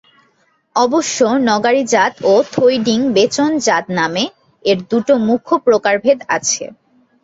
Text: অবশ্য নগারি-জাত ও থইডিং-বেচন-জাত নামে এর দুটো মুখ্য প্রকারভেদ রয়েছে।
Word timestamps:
অবশ্য 0.75 1.17
নগারি-জাত 1.47 2.13
ও 2.25 2.43
থইডিং-বেচন-জাত 2.53 3.85
নামে 3.97 4.23
এর 4.65 4.77
দুটো 4.91 5.13
মুখ্য 5.27 5.51
প্রকারভেদ 5.67 6.17
রয়েছে। 6.23 6.63